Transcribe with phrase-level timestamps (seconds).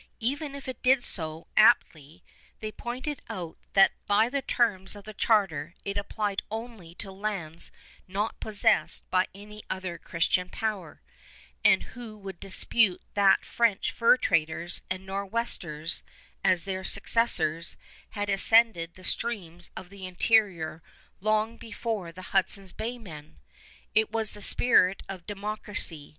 [0.19, 2.21] Even if it did so apply,
[2.59, 7.71] they pointed out that by the terms of the charter it applied only to lands
[8.07, 11.03] not possessed by any other Christian power;
[11.63, 16.01] and who would dispute that French fur traders and Nor'westers,
[16.43, 17.77] as their successors,
[18.17, 20.81] had ascended the streams of the interior
[21.19, 23.37] long before the Hudson's Bay men?
[23.93, 26.09] It was the spirit of democracy.